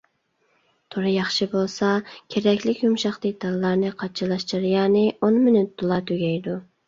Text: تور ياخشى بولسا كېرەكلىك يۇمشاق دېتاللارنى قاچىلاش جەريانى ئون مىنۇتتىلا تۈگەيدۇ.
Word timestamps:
تور 0.93 1.03
ياخشى 1.09 1.47
بولسا 1.51 1.89
كېرەكلىك 2.35 2.81
يۇمشاق 2.85 3.19
دېتاللارنى 3.27 3.93
قاچىلاش 4.01 4.47
جەريانى 4.53 5.05
ئون 5.27 5.39
مىنۇتتىلا 5.47 6.01
تۈگەيدۇ. 6.09 6.57